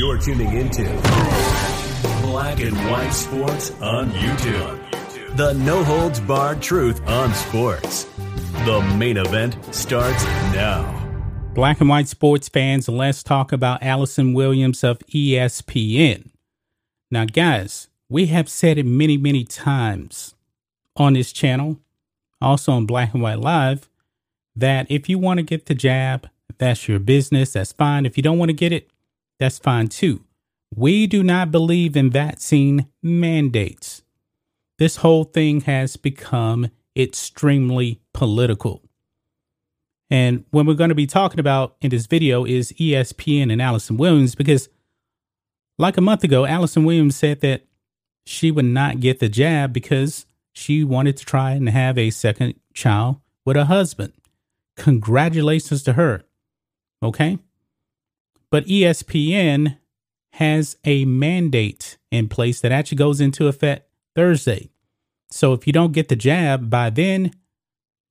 You're 0.00 0.16
tuning 0.16 0.56
into 0.56 0.84
Black 2.22 2.58
and 2.60 2.74
White 2.90 3.10
Sports 3.10 3.70
on 3.82 4.10
YouTube. 4.12 5.36
The 5.36 5.52
no 5.52 5.84
holds 5.84 6.20
barred 6.20 6.62
truth 6.62 7.06
on 7.06 7.34
sports. 7.34 8.04
The 8.64 8.80
main 8.96 9.18
event 9.18 9.58
starts 9.74 10.24
now. 10.54 10.88
Black 11.52 11.82
and 11.82 11.90
white 11.90 12.08
sports 12.08 12.48
fans, 12.48 12.88
let's 12.88 13.22
talk 13.22 13.52
about 13.52 13.82
Allison 13.82 14.32
Williams 14.32 14.82
of 14.82 15.00
ESPN. 15.00 16.30
Now, 17.10 17.26
guys, 17.26 17.88
we 18.08 18.24
have 18.28 18.48
said 18.48 18.78
it 18.78 18.86
many, 18.86 19.18
many 19.18 19.44
times 19.44 20.34
on 20.96 21.12
this 21.12 21.30
channel, 21.30 21.78
also 22.40 22.72
on 22.72 22.86
Black 22.86 23.12
and 23.12 23.22
White 23.22 23.40
Live, 23.40 23.90
that 24.56 24.86
if 24.90 25.10
you 25.10 25.18
want 25.18 25.40
to 25.40 25.42
get 25.42 25.66
the 25.66 25.74
jab, 25.74 26.26
that's 26.56 26.88
your 26.88 27.00
business. 27.00 27.52
That's 27.52 27.74
fine. 27.74 28.06
If 28.06 28.16
you 28.16 28.22
don't 28.22 28.38
want 28.38 28.48
to 28.48 28.54
get 28.54 28.72
it, 28.72 28.88
that's 29.40 29.58
fine 29.58 29.88
too. 29.88 30.24
We 30.72 31.08
do 31.08 31.24
not 31.24 31.50
believe 31.50 31.96
in 31.96 32.10
vaccine 32.10 32.86
mandates. 33.02 34.02
This 34.78 34.96
whole 34.96 35.24
thing 35.24 35.62
has 35.62 35.96
become 35.96 36.70
extremely 36.96 38.00
political. 38.14 38.82
And 40.10 40.44
what 40.50 40.66
we're 40.66 40.74
going 40.74 40.90
to 40.90 40.94
be 40.94 41.06
talking 41.06 41.40
about 41.40 41.76
in 41.80 41.90
this 41.90 42.06
video 42.06 42.44
is 42.44 42.72
ESPN 42.72 43.50
and 43.52 43.62
Allison 43.62 43.96
Williams 43.96 44.34
because, 44.34 44.68
like 45.78 45.96
a 45.96 46.02
month 46.02 46.22
ago, 46.22 46.44
Allison 46.44 46.84
Williams 46.84 47.16
said 47.16 47.40
that 47.40 47.64
she 48.26 48.50
would 48.50 48.64
not 48.64 49.00
get 49.00 49.20
the 49.20 49.28
jab 49.28 49.72
because 49.72 50.26
she 50.52 50.84
wanted 50.84 51.16
to 51.16 51.24
try 51.24 51.52
and 51.52 51.68
have 51.68 51.96
a 51.96 52.10
second 52.10 52.54
child 52.74 53.20
with 53.46 53.56
a 53.56 53.66
husband. 53.66 54.12
Congratulations 54.76 55.82
to 55.84 55.94
her. 55.94 56.24
Okay. 57.02 57.38
But 58.50 58.66
ESPN 58.66 59.78
has 60.34 60.76
a 60.84 61.04
mandate 61.04 61.98
in 62.10 62.28
place 62.28 62.60
that 62.60 62.72
actually 62.72 62.96
goes 62.96 63.20
into 63.20 63.46
effect 63.46 63.88
Thursday. 64.16 64.70
So 65.30 65.52
if 65.52 65.66
you 65.66 65.72
don't 65.72 65.92
get 65.92 66.08
the 66.08 66.16
jab 66.16 66.68
by 66.68 66.90
then, 66.90 67.32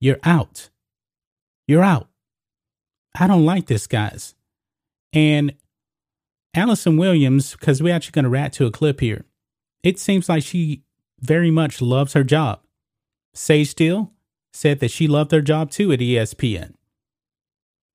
you're 0.00 0.20
out. 0.24 0.70
You're 1.68 1.82
out. 1.82 2.08
I 3.18 3.26
don't 3.26 3.44
like 3.44 3.66
this, 3.66 3.86
guys. 3.86 4.34
And 5.12 5.54
Allison 6.54 6.96
Williams, 6.96 7.52
because 7.52 7.82
we're 7.82 7.94
actually 7.94 8.12
going 8.12 8.24
to 8.24 8.30
rat 8.30 8.52
to 8.54 8.66
a 8.66 8.70
clip 8.70 9.00
here, 9.00 9.26
it 9.82 9.98
seems 9.98 10.28
like 10.28 10.42
she 10.42 10.82
very 11.20 11.50
much 11.50 11.82
loves 11.82 12.14
her 12.14 12.24
job. 12.24 12.60
Sage 13.34 13.70
Steele 13.70 14.12
said 14.52 14.80
that 14.80 14.90
she 14.90 15.06
loved 15.06 15.32
her 15.32 15.40
job 15.40 15.70
too 15.70 15.92
at 15.92 16.00
ESPN. 16.00 16.74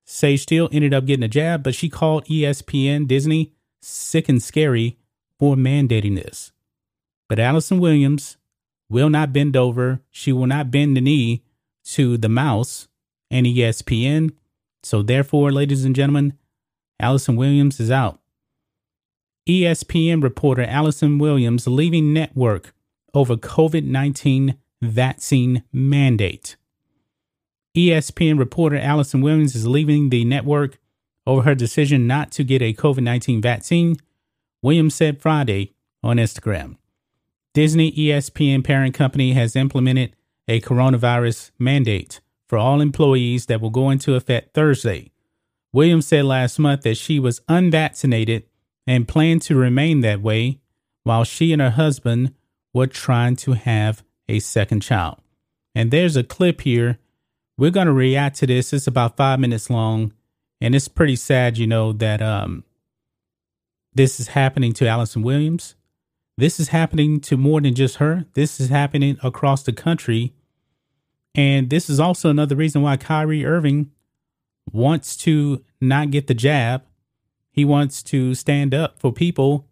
Sage 0.05 0.43
Steele 0.43 0.69
ended 0.71 0.93
up 0.93 1.05
getting 1.05 1.23
a 1.23 1.27
jab, 1.27 1.63
but 1.63 1.75
she 1.75 1.89
called 1.89 2.25
ESPN 2.25 3.07
Disney 3.07 3.53
sick 3.81 4.29
and 4.29 4.41
scary 4.41 4.97
for 5.39 5.55
mandating 5.55 6.15
this. 6.15 6.51
But 7.27 7.39
Allison 7.39 7.79
Williams 7.79 8.37
will 8.89 9.09
not 9.09 9.33
bend 9.33 9.57
over. 9.57 10.01
She 10.11 10.31
will 10.31 10.47
not 10.47 10.71
bend 10.71 10.95
the 10.95 11.01
knee 11.01 11.43
to 11.85 12.17
the 12.17 12.29
mouse 12.29 12.87
and 13.31 13.45
ESPN. 13.45 14.33
So, 14.83 15.01
therefore, 15.01 15.51
ladies 15.51 15.83
and 15.83 15.95
gentlemen, 15.95 16.37
Allison 16.99 17.35
Williams 17.35 17.79
is 17.79 17.89
out. 17.89 18.19
ESPN 19.47 20.23
reporter 20.23 20.63
Allison 20.63 21.17
Williams 21.17 21.67
leaving 21.67 22.13
network 22.13 22.73
over 23.13 23.35
COVID 23.35 23.83
19 23.85 24.57
vaccine 24.81 25.63
mandate. 25.71 26.55
ESPN 27.75 28.39
reporter 28.39 28.77
Allison 28.77 29.21
Williams 29.21 29.55
is 29.55 29.67
leaving 29.67 30.09
the 30.09 30.23
network 30.25 30.79
over 31.27 31.41
her 31.41 31.55
decision 31.55 32.07
not 32.07 32.31
to 32.31 32.43
get 32.43 32.61
a 32.61 32.73
COVID 32.73 33.01
19 33.01 33.41
vaccine, 33.41 33.97
Williams 34.61 34.95
said 34.95 35.21
Friday 35.21 35.73
on 36.01 36.17
Instagram. 36.17 36.77
Disney 37.53 37.91
ESPN 37.91 38.63
parent 38.63 38.93
company 38.93 39.33
has 39.33 39.55
implemented 39.55 40.15
a 40.47 40.61
coronavirus 40.61 41.51
mandate 41.57 42.21
for 42.47 42.57
all 42.57 42.81
employees 42.81 43.47
that 43.47 43.59
will 43.59 43.69
go 43.69 43.89
into 43.89 44.15
effect 44.15 44.53
Thursday. 44.53 45.11
Williams 45.73 46.07
said 46.07 46.25
last 46.25 46.59
month 46.59 46.81
that 46.83 46.97
she 46.97 47.19
was 47.19 47.41
unvaccinated 47.49 48.43
and 48.87 49.07
planned 49.07 49.41
to 49.41 49.55
remain 49.55 50.01
that 50.01 50.21
way 50.21 50.59
while 51.03 51.23
she 51.23 51.51
and 51.51 51.61
her 51.61 51.71
husband 51.71 52.33
were 52.73 52.87
trying 52.87 53.35
to 53.35 53.53
have 53.53 54.03
a 54.29 54.39
second 54.39 54.81
child. 54.81 55.17
And 55.73 55.91
there's 55.91 56.15
a 56.15 56.23
clip 56.23 56.61
here. 56.61 56.99
We're 57.57 57.71
going 57.71 57.87
to 57.87 57.93
react 57.93 58.37
to 58.37 58.47
this. 58.47 58.73
It's 58.73 58.87
about 58.87 59.17
five 59.17 59.39
minutes 59.39 59.69
long. 59.69 60.13
And 60.61 60.73
it's 60.73 60.87
pretty 60.87 61.15
sad, 61.15 61.57
you 61.57 61.67
know, 61.67 61.93
that 61.93 62.21
um, 62.21 62.63
this 63.93 64.19
is 64.19 64.29
happening 64.29 64.73
to 64.73 64.87
Allison 64.87 65.21
Williams. 65.21 65.75
This 66.37 66.59
is 66.59 66.69
happening 66.69 67.21
to 67.21 67.37
more 67.37 67.61
than 67.61 67.75
just 67.75 67.97
her. 67.97 68.25
This 68.33 68.59
is 68.59 68.69
happening 68.69 69.17
across 69.23 69.63
the 69.63 69.73
country. 69.73 70.33
And 71.33 71.69
this 71.69 71.89
is 71.89 71.99
also 71.99 72.29
another 72.29 72.55
reason 72.55 72.81
why 72.81 72.97
Kyrie 72.97 73.45
Irving 73.45 73.91
wants 74.71 75.15
to 75.17 75.63
not 75.79 76.11
get 76.11 76.27
the 76.27 76.33
jab. 76.33 76.83
He 77.51 77.63
wants 77.63 78.03
to 78.03 78.33
stand 78.33 78.73
up 78.73 78.99
for 78.99 79.13
people 79.13 79.67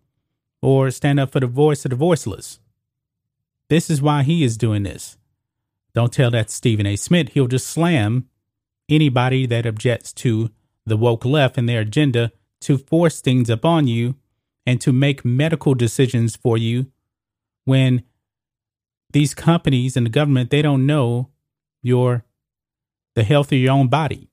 or 0.61 0.89
stand 0.91 1.19
up 1.19 1.31
for 1.31 1.41
the 1.41 1.47
voice 1.47 1.83
of 1.83 1.89
the 1.89 1.97
voiceless. 1.97 2.59
This 3.69 3.89
is 3.89 4.01
why 4.01 4.23
he 4.23 4.43
is 4.43 4.57
doing 4.57 4.83
this. 4.83 5.17
Don't 5.95 6.11
tell 6.11 6.31
that 6.31 6.49
Stephen 6.49 6.85
A. 6.85 6.95
Smith. 6.95 7.29
He'll 7.29 7.47
just 7.47 7.67
slam 7.67 8.27
anybody 8.89 9.45
that 9.45 9.65
objects 9.65 10.11
to 10.13 10.49
the 10.85 10.97
woke 10.97 11.25
left 11.25 11.57
and 11.57 11.69
their 11.69 11.81
agenda 11.81 12.31
to 12.61 12.77
force 12.77 13.21
things 13.21 13.49
upon 13.49 13.87
you 13.87 14.15
and 14.65 14.79
to 14.81 14.91
make 14.91 15.25
medical 15.25 15.73
decisions 15.73 16.35
for 16.35 16.57
you 16.57 16.87
when 17.65 18.03
these 19.11 19.33
companies 19.33 19.95
and 19.95 20.05
the 20.05 20.09
government 20.09 20.49
they 20.49 20.61
don't 20.61 20.85
know 20.85 21.29
your 21.81 22.25
the 23.15 23.23
health 23.23 23.51
of 23.51 23.57
your 23.57 23.71
own 23.71 23.87
body 23.87 24.29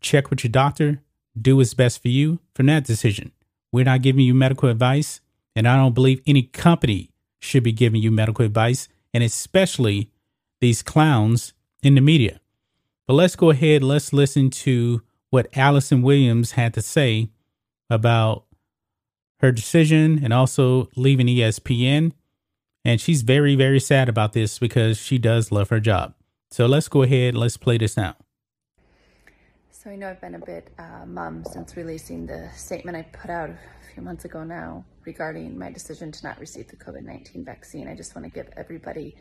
check 0.00 0.30
with 0.30 0.44
your 0.44 0.50
doctor 0.50 1.02
do 1.40 1.56
what's 1.56 1.74
best 1.74 2.00
for 2.00 2.08
you 2.08 2.38
from 2.54 2.66
that 2.66 2.84
decision 2.84 3.32
we're 3.72 3.84
not 3.84 4.02
giving 4.02 4.24
you 4.24 4.34
medical 4.34 4.68
advice 4.68 5.20
and 5.56 5.66
i 5.66 5.76
don't 5.76 5.94
believe 5.94 6.22
any 6.26 6.42
company 6.42 7.10
should 7.40 7.62
be 7.62 7.72
giving 7.72 8.00
you 8.00 8.10
medical 8.10 8.44
advice 8.44 8.88
and 9.12 9.24
especially 9.24 10.10
these 10.64 10.82
clowns 10.82 11.52
in 11.82 11.94
the 11.94 12.00
media 12.00 12.40
but 13.06 13.14
let's 13.14 13.36
go 13.36 13.50
ahead 13.50 13.82
let's 13.82 14.12
listen 14.12 14.50
to 14.50 15.02
what 15.34 15.48
Allison 15.56 16.00
Williams 16.00 16.52
had 16.52 16.72
to 16.74 16.80
say 16.80 17.28
about 17.90 18.44
her 19.40 19.50
decision 19.50 20.20
and 20.22 20.32
also 20.32 20.88
leaving 20.94 21.26
ESPN. 21.26 22.12
And 22.84 23.00
she's 23.00 23.22
very, 23.22 23.56
very 23.56 23.80
sad 23.80 24.08
about 24.08 24.32
this 24.32 24.60
because 24.60 24.96
she 24.96 25.18
does 25.18 25.50
love 25.50 25.70
her 25.70 25.80
job. 25.80 26.14
So 26.52 26.66
let's 26.66 26.86
go 26.86 27.02
ahead. 27.02 27.34
Let's 27.34 27.56
play 27.56 27.78
this 27.78 27.96
now. 27.96 28.14
So 29.72 29.90
I 29.90 29.96
know 29.96 30.08
I've 30.08 30.20
been 30.20 30.36
a 30.36 30.46
bit 30.46 30.70
uh, 30.78 31.04
mum 31.04 31.44
since 31.52 31.76
releasing 31.76 32.26
the 32.26 32.48
statement 32.56 32.96
I 32.96 33.02
put 33.02 33.28
out 33.28 33.50
a 33.50 33.58
few 33.92 34.04
months 34.04 34.24
ago 34.24 34.44
now 34.44 34.84
regarding 35.04 35.58
my 35.58 35.70
decision 35.72 36.12
to 36.12 36.26
not 36.26 36.38
receive 36.38 36.68
the 36.68 36.76
COVID 36.76 37.02
19 37.02 37.44
vaccine. 37.44 37.88
I 37.88 37.96
just 37.96 38.14
want 38.14 38.24
to 38.24 38.30
give 38.30 38.48
everybody 38.56 39.16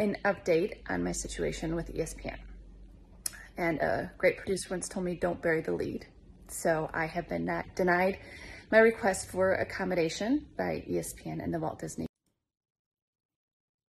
an 0.00 0.16
update 0.24 0.78
on 0.88 1.04
my 1.04 1.12
situation 1.12 1.76
with 1.76 1.94
ESPN. 1.94 2.38
And 3.58 3.78
a 3.80 4.10
great 4.16 4.38
producer 4.38 4.68
once 4.70 4.88
told 4.88 5.04
me, 5.04 5.14
don't 5.14 5.40
bury 5.42 5.60
the 5.60 5.72
lead. 5.72 6.06
So 6.48 6.90
I 6.94 7.06
have 7.06 7.28
been 7.28 7.62
denied 7.76 8.18
my 8.72 8.78
request 8.78 9.30
for 9.30 9.52
accommodation 9.52 10.46
by 10.56 10.84
ESPN 10.88 11.44
and 11.44 11.52
the 11.52 11.58
Walt 11.58 11.78
Disney. 11.78 12.06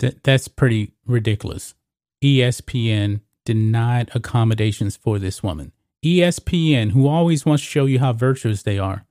Th- 0.00 0.16
that's 0.24 0.48
pretty 0.48 0.92
ridiculous. 1.06 1.74
ESPN 2.22 3.20
denied 3.44 4.10
accommodations 4.14 4.96
for 4.96 5.18
this 5.18 5.42
woman. 5.42 5.72
ESPN, 6.04 6.90
who 6.90 7.06
always 7.06 7.46
wants 7.46 7.62
to 7.62 7.68
show 7.68 7.84
you 7.84 8.00
how 8.00 8.12
virtuous 8.12 8.62
they 8.62 8.78
are, 8.78 9.04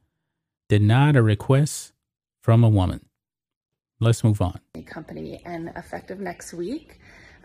denied 0.68 1.16
a 1.16 1.24
request 1.24 1.94
from 2.42 2.64
a 2.64 2.70
woman. 2.70 3.06
Let's 4.02 4.24
move 4.24 4.42
on. 4.42 4.60
Company, 4.86 5.42
and 5.46 5.74
effective 5.76 6.22
next 6.22 6.54
week, 6.54 7.00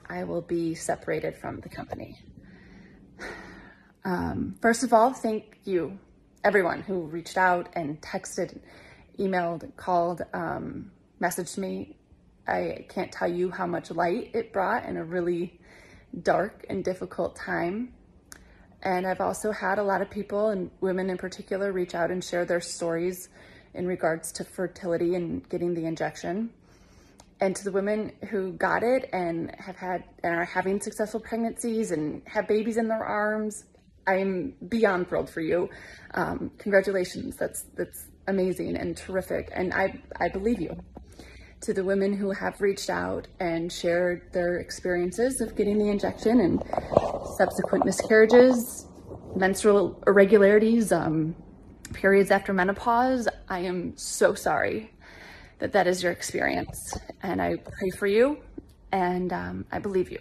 I 0.09 0.23
will 0.23 0.41
be 0.41 0.77
separated 0.77 1.37
from 1.37 1.59
the 1.61 1.69
company. 1.69 2.17
Um, 4.05 4.55
first 4.61 4.85
of 4.85 4.93
all, 4.93 5.13
thank 5.13 5.59
you, 5.65 5.99
everyone 6.45 6.83
who 6.83 7.07
reached 7.07 7.37
out 7.37 7.71
and 7.75 8.01
texted, 8.01 8.61
emailed, 9.19 9.75
called, 9.77 10.23
um, 10.33 10.93
messaged 11.21 11.59
me. 11.59 11.97
I 12.47 12.87
can't 12.89 13.11
tell 13.11 13.31
you 13.33 13.51
how 13.51 13.67
much 13.67 13.91
light 13.91 14.31
it 14.35 14.53
brought 14.53 14.85
in 14.85 14.97
a 14.97 15.05
really 15.05 15.59
dark 16.23 16.67
and 16.69 16.85
difficult 16.85 17.35
time. 17.35 17.95
And 18.83 19.07
I've 19.07 19.23
also 19.23 19.51
had 19.51 19.79
a 19.79 19.83
lot 19.83 20.03
of 20.03 20.11
people, 20.11 20.51
and 20.51 20.71
women 20.81 21.11
in 21.11 21.17
particular, 21.17 21.73
reach 21.73 21.97
out 21.97 22.13
and 22.13 22.23
share 22.23 22.45
their 22.45 22.61
stories 22.61 23.29
in 23.75 23.87
regards 23.87 24.33
to 24.33 24.45
fertility 24.45 25.15
and 25.15 25.49
getting 25.49 25.75
the 25.75 25.85
injection. 25.87 26.51
And 27.41 27.55
to 27.57 27.65
the 27.65 27.73
women 27.73 28.13
who 28.31 28.53
got 28.53 28.83
it 28.83 29.11
and 29.13 29.55
have 29.59 29.77
had 29.77 30.05
and 30.23 30.35
are 30.35 30.45
having 30.45 30.81
successful 30.81 31.21
pregnancies 31.21 31.91
and 31.91 32.23
have 32.27 32.47
babies 32.47 32.77
in 32.77 32.89
their 32.89 33.05
arms, 33.05 33.65
I'm 34.07 34.55
beyond 34.69 35.09
thrilled 35.09 35.29
for 35.29 35.41
you. 35.41 35.69
Um, 36.15 36.51
congratulations. 36.59 37.37
That's 37.37 37.65
that's 37.77 38.07
amazing 38.29 38.77
and 38.77 38.97
terrific. 38.97 39.51
And 39.53 39.75
I 39.75 40.01
I 40.21 40.29
believe 40.29 40.61
you. 40.61 40.77
To 41.63 41.73
the 41.73 41.83
women 41.83 42.13
who 42.13 42.31
have 42.31 42.61
reached 42.61 42.91
out 42.91 43.27
and 43.41 43.73
shared 43.73 44.33
their 44.33 44.59
experiences 44.59 45.41
of 45.41 45.57
getting 45.57 45.79
the 45.79 45.89
injection 45.89 46.41
and 46.41 46.63
subsequent 47.39 47.87
miscarriages, 47.87 48.87
menstrual 49.35 50.03
irregularities, 50.07 50.93
um, 50.93 51.35
periods 51.95 52.31
after 52.31 52.53
menopause, 52.53 53.27
I 53.49 53.61
am 53.61 53.97
so 53.97 54.35
sorry 54.35 54.91
that 55.61 55.73
that 55.73 55.87
is 55.87 56.03
your 56.03 56.13
experience. 56.13 56.99
And 57.23 57.41
I 57.41 57.57
pray 57.57 57.91
for 57.91 58.07
you 58.07 58.39
and 58.93 59.33
um, 59.33 59.65
I 59.73 59.79
believe 59.79 60.11
you. 60.11 60.19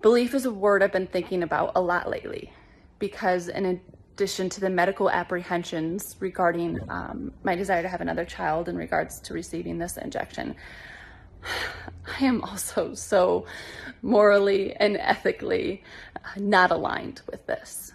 Belief 0.00 0.34
is 0.34 0.46
a 0.46 0.52
word 0.52 0.82
I've 0.82 0.92
been 0.92 1.06
thinking 1.06 1.42
about 1.42 1.72
a 1.74 1.80
lot 1.80 2.08
lately 2.08 2.52
because, 2.98 3.48
in 3.48 3.80
addition 4.14 4.48
to 4.50 4.60
the 4.60 4.70
medical 4.70 5.10
apprehensions 5.10 6.16
regarding 6.20 6.78
um, 6.88 7.32
my 7.42 7.54
desire 7.54 7.82
to 7.82 7.88
have 7.88 8.00
another 8.00 8.24
child 8.24 8.68
in 8.68 8.76
regards 8.76 9.20
to 9.20 9.34
receiving 9.34 9.78
this 9.78 9.96
injection, 9.96 10.54
I 12.20 12.24
am 12.24 12.42
also 12.42 12.94
so 12.94 13.46
morally 14.02 14.74
and 14.74 14.96
ethically 14.96 15.82
not 16.36 16.70
aligned 16.70 17.22
with 17.30 17.46
this. 17.46 17.92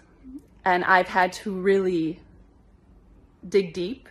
And 0.64 0.84
I've 0.84 1.08
had 1.08 1.32
to 1.34 1.52
really 1.52 2.20
dig 3.48 3.72
deep 3.72 4.08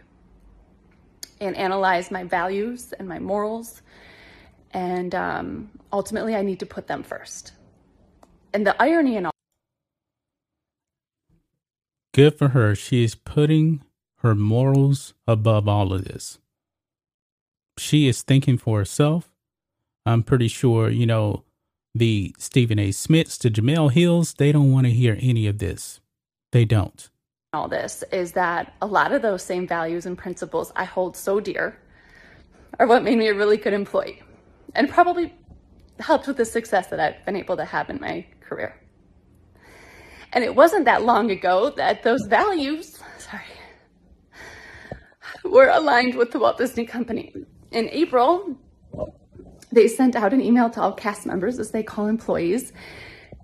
and 1.40 1.56
analyze 1.56 2.12
my 2.12 2.24
values 2.24 2.94
and 3.00 3.08
my 3.08 3.20
morals. 3.20 3.82
And 4.72 5.16
um, 5.16 5.70
ultimately, 5.92 6.36
I 6.36 6.42
need 6.42 6.60
to 6.60 6.66
put 6.66 6.88
them 6.88 7.04
first. 7.04 7.54
And 8.54 8.68
the 8.68 8.80
irony 8.82 9.16
in 9.16 9.26
all 9.26 9.32
good 12.14 12.38
for 12.38 12.50
her. 12.50 12.76
She 12.76 13.04
is 13.04 13.16
putting 13.16 13.82
her 14.18 14.36
morals 14.36 15.14
above 15.28 15.68
all 15.68 15.94
of 15.94 16.04
this. 16.06 16.40
She 17.78 18.08
is 18.08 18.22
thinking 18.22 18.58
for 18.58 18.80
herself. 18.80 19.32
I'm 20.06 20.24
pretty 20.24 20.48
sure 20.48 20.90
you 20.90 21.06
know 21.06 21.44
the 21.94 22.36
stephen 22.38 22.80
a. 22.80 22.92
Smiths 22.92 23.38
the 23.38 23.50
jemele 23.50 23.92
hills 23.92 24.34
they 24.34 24.52
don't 24.52 24.72
want 24.72 24.88
to 24.88 24.92
hear 24.92 25.18
any 25.22 25.48
of 25.48 25.60
this 25.60 26.01
they 26.52 26.66
don't 26.66 27.10
all 27.54 27.68
this 27.68 28.04
is 28.12 28.32
that 28.34 28.74
a 28.82 28.88
lot 28.88 29.12
of 29.12 29.22
those 29.22 29.44
same 29.44 29.68
values 29.68 30.06
and 30.06 30.18
principles 30.18 30.72
i 30.76 30.84
hold 30.84 31.16
so 31.16 31.40
dear 31.40 31.78
are 32.80 32.88
what 32.88 33.04
made 33.04 33.18
me 33.18 33.28
a 33.28 33.34
really 33.34 33.58
good 33.58 33.74
employee 33.74 34.22
and 34.76 34.90
probably 34.90 35.34
helped 36.00 36.28
with 36.28 36.38
the 36.38 36.46
success 36.46 36.88
that 36.88 37.00
i've 37.00 37.26
been 37.26 37.36
able 37.36 37.58
to 37.58 37.66
have 37.66 37.90
in 37.90 38.00
my 38.00 38.26
career. 38.52 38.76
And 40.34 40.44
it 40.44 40.54
wasn't 40.56 40.86
that 40.86 41.04
long 41.04 41.32
ago 41.32 41.72
that 41.78 42.04
those 42.04 42.24
values, 42.28 43.00
sorry, 43.18 43.44
were 45.46 45.70
aligned 45.70 46.16
with 46.16 46.32
the 46.32 46.40
Walt 46.40 46.58
Disney 46.58 46.86
Company. 46.86 47.34
In 47.72 47.88
April, 47.90 48.58
they 49.72 49.88
sent 49.88 50.16
out 50.16 50.34
an 50.34 50.42
email 50.42 50.70
to 50.72 50.82
all 50.82 50.94
cast 50.94 51.26
members, 51.26 51.60
as 51.60 51.72
they 51.72 51.84
call 51.84 52.08
employees, 52.08 52.74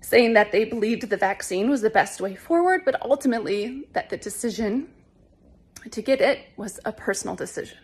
saying 0.00 0.34
that 0.34 0.52
they 0.52 0.64
believed 0.64 1.08
the 1.08 1.16
vaccine 1.16 1.68
was 1.68 1.82
the 1.82 1.90
best 1.90 2.20
way 2.20 2.34
forward, 2.34 2.82
but 2.84 3.00
ultimately 3.02 3.88
that 3.92 4.10
the 4.10 4.16
decision 4.16 4.88
to 5.90 6.02
get 6.02 6.20
it 6.20 6.40
was 6.56 6.80
a 6.84 6.92
personal 6.92 7.36
decision. 7.36 7.78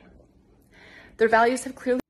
Their 1.16 1.28
values 1.28 1.64
have 1.64 1.75
clearly. 1.75 2.00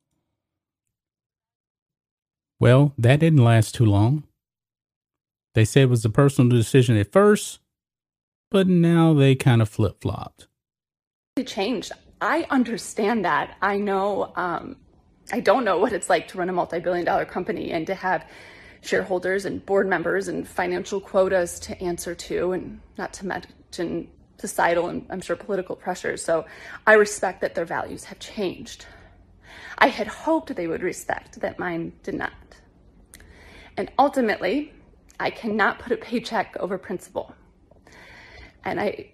Well, 2.60 2.94
that 2.96 3.20
didn't 3.20 3.44
last 3.44 3.74
too 3.74 3.84
long. 3.84 4.24
They 5.54 5.64
said 5.64 5.84
it 5.84 5.90
was 5.90 6.04
a 6.04 6.10
personal 6.10 6.50
decision 6.50 6.96
at 6.96 7.12
first, 7.12 7.60
but 8.50 8.66
now 8.66 9.12
they 9.12 9.34
kind 9.34 9.62
of 9.62 9.68
flip 9.68 10.00
flopped. 10.00 10.48
It 11.36 11.46
changed. 11.46 11.92
I 12.20 12.46
understand 12.50 13.24
that. 13.24 13.56
I 13.60 13.76
know, 13.76 14.32
um, 14.36 14.76
I 15.32 15.40
don't 15.40 15.64
know 15.64 15.78
what 15.78 15.92
it's 15.92 16.08
like 16.08 16.28
to 16.28 16.38
run 16.38 16.48
a 16.48 16.52
multi 16.52 16.78
billion 16.78 17.04
dollar 17.04 17.24
company 17.24 17.70
and 17.70 17.86
to 17.86 17.94
have 17.94 18.26
shareholders 18.84 19.44
and 19.44 19.64
board 19.64 19.88
members 19.88 20.28
and 20.28 20.46
financial 20.46 21.00
quotas 21.00 21.58
to 21.60 21.82
answer 21.82 22.14
to, 22.14 22.52
and 22.52 22.80
not 22.98 23.12
to 23.14 23.26
mention 23.26 24.08
societal 24.38 24.88
and 24.88 25.06
I'm 25.10 25.20
sure 25.20 25.36
political 25.36 25.74
pressures. 25.74 26.22
So 26.22 26.44
I 26.86 26.94
respect 26.94 27.40
that 27.40 27.54
their 27.54 27.64
values 27.64 28.04
have 28.04 28.18
changed. 28.18 28.86
I 29.78 29.88
had 29.88 30.06
hoped 30.06 30.54
they 30.54 30.66
would 30.66 30.82
respect 30.82 31.40
that 31.40 31.58
mine 31.58 31.92
did 32.02 32.14
not. 32.14 32.32
And 33.76 33.90
ultimately, 33.98 34.72
I 35.18 35.30
cannot 35.30 35.78
put 35.78 35.92
a 35.92 35.96
paycheck 35.96 36.56
over 36.60 36.78
principle. 36.78 37.34
And 38.64 38.80
I 38.80 39.12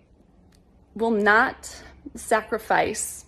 will 0.94 1.10
not 1.10 1.82
sacrifice 2.14 3.24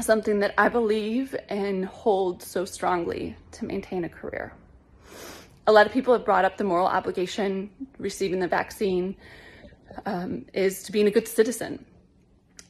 something 0.00 0.38
that 0.40 0.54
I 0.56 0.68
believe 0.68 1.34
and 1.48 1.84
hold 1.84 2.42
so 2.42 2.64
strongly 2.64 3.36
to 3.52 3.64
maintain 3.64 4.04
a 4.04 4.08
career. 4.08 4.54
A 5.66 5.72
lot 5.72 5.86
of 5.86 5.92
people 5.92 6.12
have 6.14 6.24
brought 6.24 6.44
up 6.44 6.56
the 6.56 6.64
moral 6.64 6.86
obligation 6.86 7.70
receiving 7.98 8.40
the 8.40 8.48
vaccine 8.48 9.16
um, 10.06 10.46
is 10.52 10.82
to 10.84 10.92
being 10.92 11.06
a 11.06 11.10
good 11.10 11.28
citizen. 11.28 11.84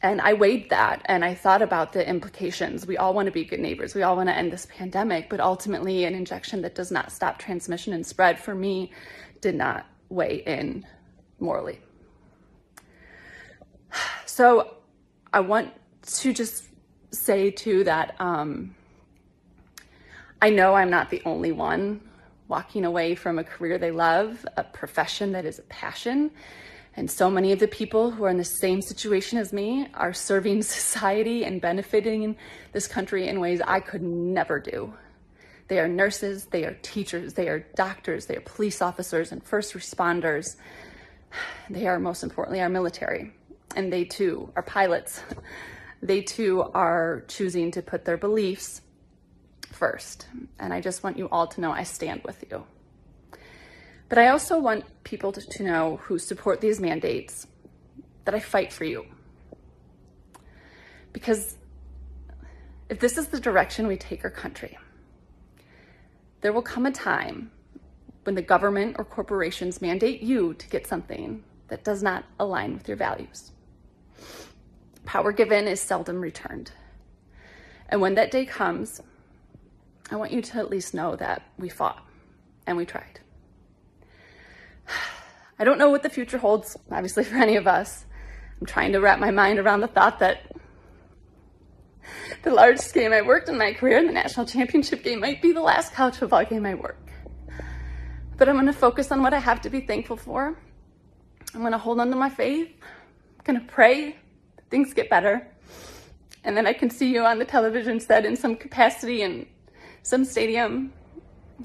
And 0.02 0.20
I 0.20 0.32
weighed 0.32 0.70
that 0.70 1.02
and 1.04 1.25
I 1.25 1.34
thought 1.34 1.60
about 1.60 1.92
the 1.92 2.08
implications. 2.08 2.87
We 2.87 2.96
all 2.96 3.12
want 3.12 3.26
to 3.26 3.32
be 3.32 3.44
good 3.44 3.60
neighbors. 3.60 3.94
We 3.94 4.02
all 4.02 4.16
want 4.16 4.28
to 4.31 4.37
end 4.37 4.50
this 4.50 4.66
pandemic, 4.66 5.28
but 5.28 5.40
ultimately, 5.40 6.04
an 6.04 6.14
injection 6.14 6.62
that 6.62 6.75
does 6.75 6.90
not 6.90 7.12
stop 7.12 7.38
transmission 7.38 7.92
and 7.92 8.06
spread 8.06 8.38
for 8.38 8.54
me 8.54 8.92
did 9.40 9.54
not 9.54 9.87
weigh 10.08 10.42
in 10.46 10.87
morally. 11.38 11.81
So 14.26 14.76
I 15.32 15.40
want 15.40 15.72
to 16.06 16.32
just 16.32 16.64
say 17.10 17.50
too 17.50 17.84
that 17.84 18.14
um, 18.20 18.75
I 20.40 20.50
know 20.50 20.75
I'm 20.75 20.88
not 20.88 21.10
the 21.10 21.20
only 21.25 21.52
one 21.52 22.00
walking 22.50 22.85
away 22.85 23.14
from 23.14 23.38
a 23.38 23.44
career 23.44 23.79
they 23.79 23.93
love, 23.93 24.44
a 24.58 24.64
profession 24.64 25.32
that 25.32 25.47
is 25.47 25.58
a 25.58 25.62
passion 25.62 26.31
and 26.97 27.11
so 27.11 27.31
many 27.31 27.52
of 27.52 27.61
the 27.61 27.69
people 27.69 28.11
who 28.11 28.25
are 28.25 28.31
in 28.31 28.37
the 28.37 28.44
same 28.44 28.82
situation 28.82 29.38
as 29.38 29.52
me 29.52 29.88
are 29.94 30.12
serving 30.12 30.62
society 30.81 31.44
and 31.44 31.61
benefiting 31.61 32.37
this 32.73 32.87
country 32.87 33.29
in 33.29 33.41
ways 33.41 33.61
I 33.67 33.81
could 33.81 34.02
never 34.02 34.58
do. 34.58 34.93
They 35.69 35.79
are 35.79 35.87
nurses, 35.87 36.47
they 36.47 36.64
are 36.64 36.76
teachers, 36.82 37.35
they 37.35 37.49
are 37.49 37.61
doctors, 37.76 38.26
they 38.26 38.37
are 38.37 38.41
police 38.41 38.82
officers 38.82 39.31
and 39.31 39.43
first 39.43 39.75
responders. 39.75 40.56
They 41.70 41.87
are, 41.87 42.00
most 42.00 42.25
importantly, 42.25 42.61
our 42.61 42.69
military. 42.69 43.32
And 43.76 43.93
they 43.93 44.05
too 44.05 44.52
are 44.56 44.62
pilots. 44.62 45.23
They 46.02 46.23
too 46.23 46.62
are 46.73 47.25
choosing 47.28 47.71
to 47.73 47.83
put 47.83 48.07
their 48.07 48.16
beliefs 48.16 48.80
first. 49.71 50.27
And 50.59 50.73
I 50.73 50.81
just 50.81 51.03
want 51.03 51.19
you 51.19 51.29
all 51.31 51.47
to 51.47 51.61
know 51.61 51.73
I 51.73 51.83
stand 51.85 52.23
with 52.25 52.45
you. 52.50 52.65
But 54.09 54.19
I 54.19 54.29
also 54.29 54.59
want 54.59 54.85
people 55.05 55.33
to, 55.33 55.41
to 55.41 55.62
know 55.62 56.00
who 56.03 56.19
support 56.19 56.61
these 56.61 56.81
mandates 56.81 57.47
that 58.25 58.35
I 58.35 58.41
fight 58.41 58.73
for 58.73 58.85
you. 58.85 59.07
Because 61.12 61.57
if 62.89 62.99
this 62.99 63.17
is 63.17 63.29
the 63.29 63.41
direction 63.41 63.87
we 63.87 63.97
take 63.97 64.25
our 64.25 64.31
country, 64.31 64.77
there 66.41 66.53
will 66.53 66.62
come 66.62 66.87
a 66.87 66.91
time 66.91 67.50
when 68.25 68.35
the 68.35 68.43
government 68.43 68.97
or 68.99 69.05
corporations 69.05 69.81
mandate 69.81 70.23
you 70.23 70.55
to 70.55 70.69
get 70.69 70.87
something 70.87 71.43
that 71.69 71.85
does 71.85 72.03
not 72.03 72.25
align 72.39 72.75
with 72.75 72.89
your 72.89 72.97
values. 72.97 73.53
Power 75.05 75.33
given 75.33 75.67
is 75.67 75.81
seldom 75.81 76.21
returned. 76.21 76.73
And 77.89 78.00
when 78.00 78.15
that 78.15 78.31
day 78.31 78.45
comes, 78.45 79.00
I 80.11 80.17
want 80.17 80.33
you 80.33 80.43
to 80.43 80.59
at 80.59 80.71
least 80.71 80.93
know 80.93 81.17
that 81.17 81.43
we 81.59 81.69
fought 81.69 82.05
and 82.67 82.76
we 82.76 82.85
tried. 82.85 83.21
I 85.59 85.64
don't 85.64 85.79
know 85.79 85.90
what 85.90 86.02
the 86.02 86.09
future 86.09 86.38
holds, 86.38 86.76
obviously, 86.90 87.25
for 87.31 87.37
any 87.37 87.57
of 87.57 87.67
us. 87.67 88.05
I'm 88.61 88.67
trying 88.67 88.93
to 88.93 89.00
wrap 89.00 89.19
my 89.19 89.31
mind 89.31 89.59
around 89.59 89.81
the 89.81 89.88
thought 89.88 90.19
that 90.19 90.55
the 92.43 92.50
largest 92.50 92.93
game 92.93 93.12
I 93.12 93.23
worked 93.23 93.49
in 93.49 93.57
my 93.57 93.73
career, 93.73 94.05
the 94.05 94.12
national 94.12 94.47
championship 94.47 95.02
game, 95.02 95.21
might 95.21 95.40
be 95.40 95.52
the 95.52 95.61
last 95.61 95.93
college 95.93 96.17
football 96.17 96.45
game 96.45 96.67
I 96.67 96.75
work. 96.75 96.99
But 98.37 98.49
I'm 98.49 98.57
going 98.57 98.67
to 98.67 98.73
focus 98.73 99.12
on 99.12 99.23
what 99.23 99.35
I 99.35 99.38
have 99.38 99.61
to 99.62 99.71
be 99.71 99.81
thankful 99.81 100.17
for. 100.17 100.59
I'm 101.55 101.61
going 101.61 101.73
to 101.73 101.79
hold 101.79 102.00
on 102.00 102.11
to 102.11 102.17
my 102.17 102.31
faith. 102.31 102.69
I'm 103.38 103.45
going 103.45 103.61
to 103.61 103.67
pray 103.73 104.17
things 104.71 104.95
get 104.95 105.11
better. 105.11 105.47
And 106.45 106.57
then 106.57 106.67
I 106.67 106.73
can 106.73 106.88
see 106.88 107.12
you 107.12 107.25
on 107.25 107.38
the 107.38 107.45
television 107.45 108.00
set 108.00 108.25
in 108.25 108.37
some 108.37 108.57
capacity 108.57 109.23
in 109.23 109.47
some 110.02 110.25
stadium 110.25 110.92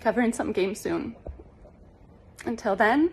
covering 0.02 0.34
some 0.34 0.52
game 0.52 0.76
soon. 0.76 1.16
Until 2.46 2.76
then, 2.76 3.12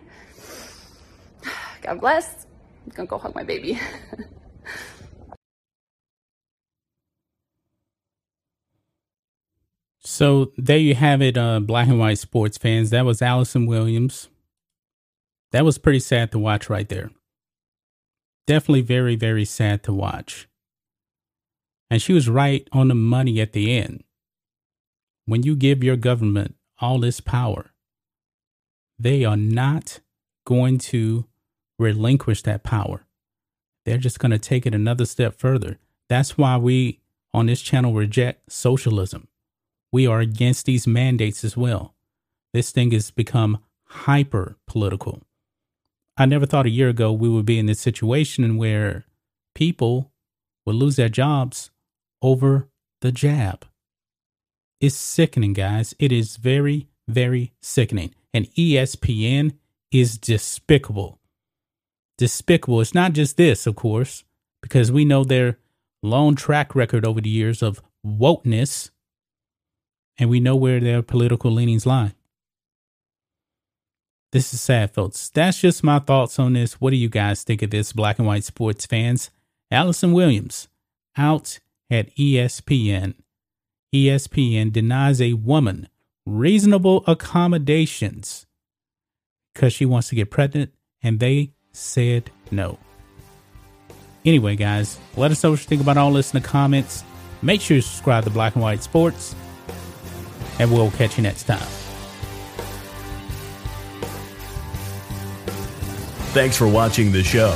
God 1.81 2.01
bless. 2.01 2.47
I'm 2.85 2.93
gonna 2.95 3.07
go 3.07 3.17
hug 3.17 3.35
my 3.35 3.43
baby. 3.43 3.79
so 10.01 10.51
there 10.57 10.77
you 10.77 10.95
have 10.95 11.21
it, 11.21 11.37
uh, 11.37 11.59
black 11.61 11.87
and 11.87 11.99
white 11.99 12.19
sports 12.19 12.57
fans. 12.57 12.89
That 12.91 13.05
was 13.05 13.21
Allison 13.21 13.65
Williams 13.67 14.29
That 15.51 15.65
was 15.65 15.77
pretty 15.77 15.99
sad 15.99 16.31
to 16.33 16.39
watch 16.39 16.69
right 16.69 16.89
there. 16.89 17.11
Definitely 18.47 18.81
very, 18.81 19.15
very 19.15 19.45
sad 19.45 19.83
to 19.83 19.93
watch. 19.93 20.47
And 21.89 22.01
she 22.01 22.13
was 22.13 22.29
right 22.29 22.67
on 22.73 22.89
the 22.89 22.95
money 22.95 23.41
at 23.41 23.53
the 23.53 23.77
end. 23.77 24.03
When 25.25 25.43
you 25.43 25.55
give 25.55 25.83
your 25.83 25.95
government 25.95 26.55
all 26.79 26.99
this 26.99 27.19
power, 27.19 27.71
they 28.99 29.23
are 29.23 29.37
not 29.37 29.99
going 30.45 30.77
to 30.77 31.25
relinquish 31.79 32.41
that 32.43 32.63
power. 32.63 33.05
They're 33.85 33.97
just 33.97 34.19
going 34.19 34.31
to 34.31 34.39
take 34.39 34.65
it 34.65 34.75
another 34.75 35.05
step 35.05 35.39
further. 35.39 35.77
That's 36.09 36.37
why 36.37 36.57
we 36.57 36.99
on 37.33 37.47
this 37.47 37.61
channel 37.61 37.93
reject 37.93 38.51
socialism. 38.51 39.27
We 39.91 40.07
are 40.07 40.19
against 40.19 40.65
these 40.65 40.87
mandates 40.87 41.43
as 41.43 41.57
well. 41.57 41.95
This 42.53 42.71
thing 42.71 42.91
has 42.91 43.11
become 43.11 43.59
hyper 43.85 44.57
political. 44.67 45.21
I 46.15 46.25
never 46.25 46.45
thought 46.45 46.65
a 46.65 46.71
year 46.71 46.89
ago 46.89 47.11
we 47.11 47.29
would 47.29 47.45
be 47.45 47.59
in 47.59 47.65
this 47.65 47.79
situation 47.79 48.57
where 48.57 49.05
people 49.55 50.11
would 50.65 50.75
lose 50.75 50.95
their 50.95 51.09
jobs 51.09 51.71
over 52.21 52.69
the 53.01 53.11
jab. 53.11 53.65
It's 54.83 54.97
sickening, 54.97 55.53
guys. 55.53 55.95
It 55.97 56.11
is 56.11 56.35
very, 56.35 56.89
very 57.07 57.53
sickening. 57.61 58.13
And 58.33 58.53
ESPN 58.55 59.53
is 59.93 60.17
despicable. 60.17 61.21
Despicable. 62.17 62.81
It's 62.81 62.93
not 62.93 63.13
just 63.13 63.37
this, 63.37 63.65
of 63.65 63.77
course, 63.77 64.25
because 64.61 64.91
we 64.91 65.05
know 65.05 65.23
their 65.23 65.57
long 66.01 66.35
track 66.35 66.75
record 66.75 67.05
over 67.05 67.21
the 67.21 67.29
years 67.29 67.63
of 67.63 67.81
wokeness, 68.05 68.89
and 70.19 70.29
we 70.29 70.41
know 70.41 70.57
where 70.57 70.81
their 70.81 71.01
political 71.01 71.49
leanings 71.49 71.85
lie. 71.85 72.13
This 74.33 74.53
is 74.53 74.59
sad, 74.59 74.93
folks. 74.93 75.29
That's 75.29 75.61
just 75.61 75.81
my 75.81 75.99
thoughts 75.99 76.37
on 76.39 76.51
this. 76.51 76.81
What 76.81 76.89
do 76.89 76.97
you 76.97 77.07
guys 77.07 77.43
think 77.43 77.61
of 77.61 77.69
this, 77.69 77.93
black 77.93 78.19
and 78.19 78.27
white 78.27 78.43
sports 78.43 78.85
fans? 78.85 79.31
Allison 79.71 80.11
Williams 80.11 80.67
out 81.15 81.59
at 81.89 82.13
ESPN. 82.17 83.13
ESPN 83.93 84.73
denies 84.73 85.21
a 85.21 85.33
woman 85.33 85.87
reasonable 86.25 87.03
accommodations 87.05 88.47
because 89.53 89.71
she 89.71 89.85
wants 89.85 90.09
to 90.09 90.15
get 90.15 90.31
pregnant, 90.31 90.71
and 91.03 91.19
they 91.19 91.51
said 91.71 92.31
no. 92.49 92.79
Anyway, 94.25 94.55
guys, 94.55 94.97
let 95.15 95.31
us 95.31 95.43
know 95.43 95.51
what 95.51 95.59
you 95.59 95.65
think 95.65 95.81
about 95.81 95.97
all 95.97 96.11
this 96.13 96.33
in 96.33 96.41
the 96.41 96.47
comments. 96.47 97.03
Make 97.41 97.61
sure 97.61 97.75
you 97.75 97.81
subscribe 97.81 98.23
to 98.23 98.29
Black 98.29 98.55
and 98.55 98.63
White 98.63 98.81
Sports, 98.81 99.35
and 100.57 100.71
we'll 100.71 100.91
catch 100.91 101.17
you 101.17 101.23
next 101.23 101.43
time. 101.43 101.59
Thanks 106.33 106.57
for 106.57 106.67
watching 106.67 107.11
the 107.11 107.23
show. 107.23 107.55